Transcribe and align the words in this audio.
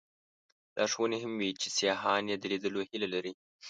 لارښوونې 0.77 1.17
هم 1.23 1.33
وې 1.39 1.49
چې 1.61 1.67
سیاحان 1.77 2.23
یې 2.31 2.35
د 2.39 2.43
لیدلو 2.51 2.79
هیله 2.89 3.07
لري. 3.13 3.33